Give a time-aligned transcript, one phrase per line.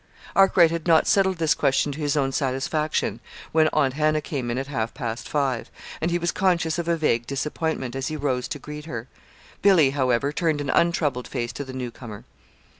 [0.35, 3.19] Arkwright had not settled this question to his own satisfaction
[3.51, 5.69] when Aunt Hannah came in at half past five,
[6.01, 9.07] and he was conscious of a vague disappointment as he rose to greet her.
[9.61, 12.23] Billy, however, turned an untroubled face to the newcomer.